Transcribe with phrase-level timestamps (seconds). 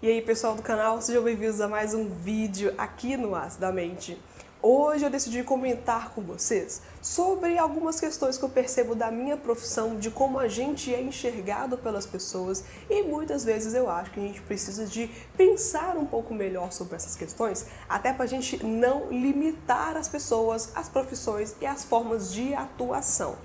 [0.00, 4.16] E aí pessoal do canal, sejam bem-vindos a mais um vídeo aqui no Acidamente.
[4.62, 9.96] Hoje eu decidi comentar com vocês sobre algumas questões que eu percebo da minha profissão,
[9.96, 14.22] de como a gente é enxergado pelas pessoas e muitas vezes eu acho que a
[14.22, 19.10] gente precisa de pensar um pouco melhor sobre essas questões, até para a gente não
[19.10, 23.36] limitar as pessoas, as profissões e as formas de atuação.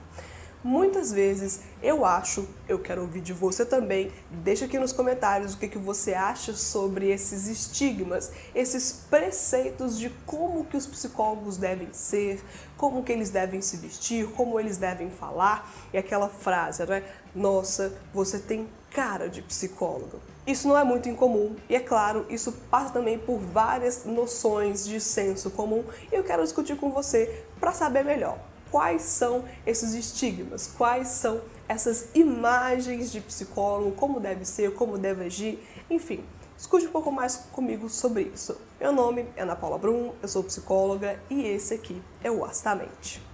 [0.63, 5.57] Muitas vezes eu acho, eu quero ouvir de você também, deixa aqui nos comentários o
[5.57, 11.89] que, que você acha sobre esses estigmas, esses preceitos de como que os psicólogos devem
[11.91, 12.41] ser,
[12.77, 17.03] como que eles devem se vestir, como eles devem falar, e aquela frase, né?
[17.35, 20.21] Nossa, você tem cara de psicólogo.
[20.47, 25.01] Isso não é muito incomum e, é claro, isso passa também por várias noções de
[25.01, 30.65] senso comum e eu quero discutir com você para saber melhor quais são esses estigmas,
[30.65, 36.25] quais são essas imagens de psicólogo, como deve ser, como deve agir, enfim.
[36.57, 38.59] Escute um pouco mais comigo sobre isso.
[38.79, 43.32] Meu nome é Ana Paula Brum, eu sou psicóloga e esse aqui é o Astamente.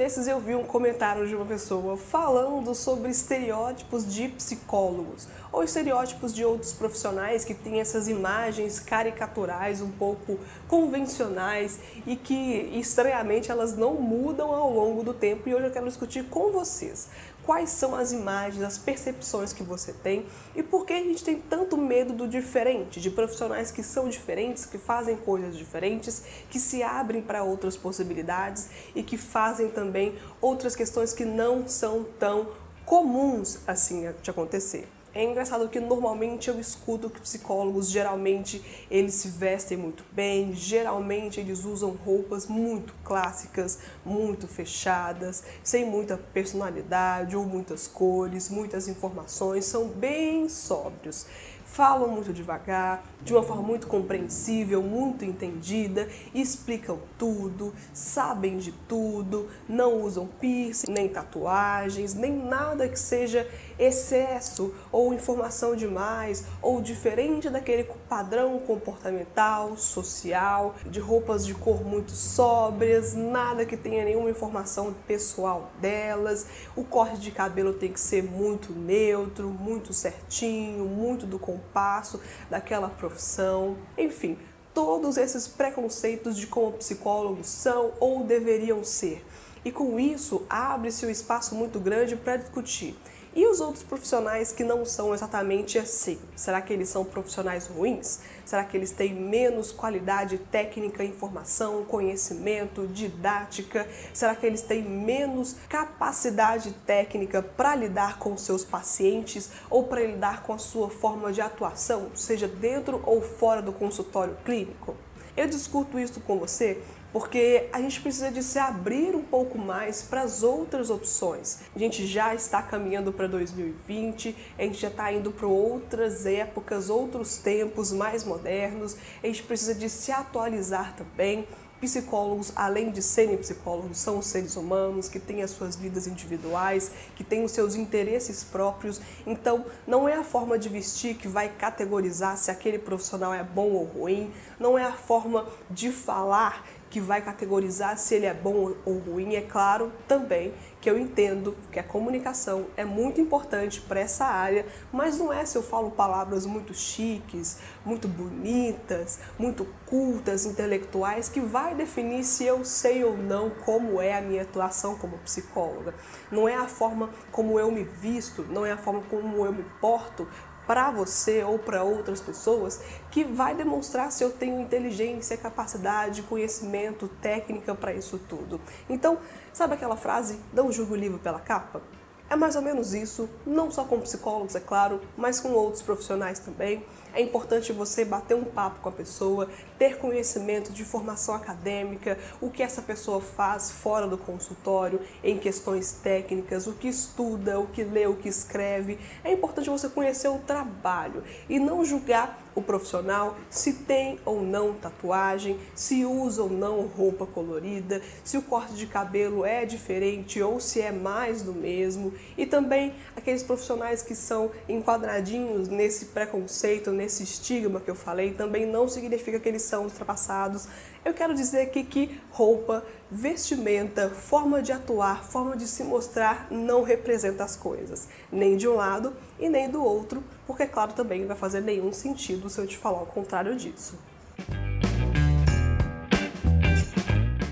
[0.00, 6.34] Desses eu vi um comentário de uma pessoa falando sobre estereótipos de psicólogos ou estereótipos
[6.34, 12.32] de outros profissionais que têm essas imagens caricaturais um pouco convencionais e que
[12.80, 17.10] estranhamente elas não mudam ao longo do tempo e hoje eu quero discutir com vocês
[17.50, 21.36] quais são as imagens, as percepções que você tem e por que a gente tem
[21.36, 26.80] tanto medo do diferente, de profissionais que são diferentes, que fazem coisas diferentes, que se
[26.84, 32.52] abrem para outras possibilidades e que fazem também outras questões que não são tão
[32.86, 34.86] comuns assim de acontecer.
[35.12, 41.40] É engraçado que normalmente eu escuto que psicólogos geralmente eles se vestem muito bem, geralmente
[41.40, 49.64] eles usam roupas muito clássicas, muito fechadas, sem muita personalidade ou muitas cores, muitas informações,
[49.64, 51.26] são bem sóbrios.
[51.64, 59.48] Falam muito devagar, de uma forma muito compreensível, muito entendida, explicam tudo, sabem de tudo,
[59.68, 67.48] não usam piercing, nem tatuagens, nem nada que seja excesso ou informação demais ou diferente
[67.48, 74.94] daquele padrão comportamental, social, de roupas de cor muito sóbrias, nada que tenha nenhuma informação
[75.06, 76.46] pessoal delas.
[76.76, 82.88] O corte de cabelo tem que ser muito neutro, muito certinho, muito do compasso daquela
[82.88, 84.38] profissão, enfim,
[84.74, 89.24] todos esses preconceitos de como psicólogos são ou deveriam ser.
[89.64, 92.96] E com isso, abre-se um espaço muito grande para discutir
[93.34, 96.18] e os outros profissionais que não são exatamente assim?
[96.34, 98.20] Será que eles são profissionais ruins?
[98.44, 103.86] Será que eles têm menos qualidade técnica, informação, conhecimento, didática?
[104.12, 110.42] Será que eles têm menos capacidade técnica para lidar com seus pacientes ou para lidar
[110.42, 114.96] com a sua forma de atuação, seja dentro ou fora do consultório clínico?
[115.36, 116.82] Eu discuto isso com você
[117.12, 121.60] porque a gente precisa de se abrir um pouco mais para as outras opções.
[121.74, 126.88] A gente já está caminhando para 2020, a gente já está indo para outras épocas,
[126.88, 131.46] outros tempos mais modernos, a gente precisa de se atualizar também.
[131.80, 137.24] Psicólogos, além de serem psicólogos, são seres humanos que têm as suas vidas individuais, que
[137.24, 139.00] têm os seus interesses próprios.
[139.26, 143.70] Então, não é a forma de vestir que vai categorizar se aquele profissional é bom
[143.70, 148.74] ou ruim, não é a forma de falar que vai categorizar se ele é bom
[148.84, 149.36] ou ruim.
[149.36, 154.66] É claro também que eu entendo que a comunicação é muito importante para essa área,
[154.92, 161.40] mas não é se eu falo palavras muito chiques, muito bonitas, muito cultas, intelectuais, que
[161.40, 165.94] vai definir se eu sei ou não como é a minha atuação como psicóloga.
[166.30, 169.64] Não é a forma como eu me visto, não é a forma como eu me
[169.80, 170.26] porto
[170.70, 177.08] para você ou para outras pessoas que vai demonstrar se eu tenho inteligência, capacidade, conhecimento,
[177.20, 178.60] técnica para isso tudo.
[178.88, 179.18] Então,
[179.52, 181.82] sabe aquela frase, não julgue o livro pela capa?
[182.30, 186.38] É mais ou menos isso, não só com psicólogos, é claro, mas com outros profissionais
[186.38, 186.84] também.
[187.12, 192.48] É importante você bater um papo com a pessoa, ter conhecimento de formação acadêmica, o
[192.48, 197.82] que essa pessoa faz fora do consultório, em questões técnicas, o que estuda, o que
[197.82, 199.00] lê, o que escreve.
[199.24, 204.74] É importante você conhecer o trabalho e não julgar o profissional se tem ou não
[204.74, 210.60] tatuagem, se usa ou não roupa colorida, se o corte de cabelo é diferente ou
[210.60, 217.22] se é mais do mesmo, e também aqueles profissionais que são enquadradinhos nesse preconceito, nesse
[217.22, 220.68] estigma que eu falei, também não significa que eles são ultrapassados.
[221.02, 226.82] Eu quero dizer aqui que roupa, vestimenta, forma de atuar, forma de se mostrar não
[226.82, 231.28] representa as coisas, nem de um lado e nem do outro, porque claro também não
[231.28, 233.98] vai fazer nenhum sentido se eu te falar o contrário disso.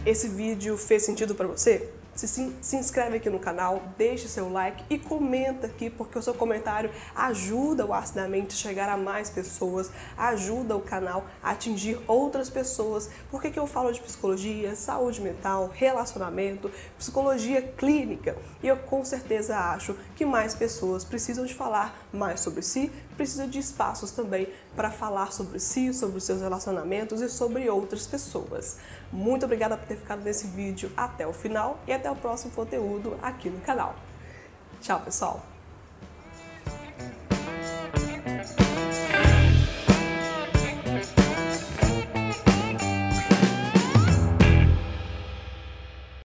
[0.04, 1.88] Esse vídeo fez sentido para você?
[2.18, 6.34] Se, se, inscreve aqui no canal, deixe seu like e comenta aqui, porque o seu
[6.34, 12.50] comentário ajuda o Acidamente a chegar a mais pessoas, ajuda o canal a atingir outras
[12.50, 13.08] pessoas.
[13.30, 16.68] Por que, que eu falo de psicologia, saúde mental, relacionamento,
[16.98, 18.36] psicologia clínica?
[18.64, 23.48] E eu com certeza acho que mais pessoas precisam de falar mais sobre si, precisam
[23.48, 28.78] de espaços também para falar sobre si, sobre os seus relacionamentos e sobre outras pessoas.
[29.12, 33.18] Muito obrigada por ter ficado nesse vídeo até o final e até o próximo conteúdo
[33.20, 33.94] aqui no canal.
[34.80, 35.57] Tchau, pessoal!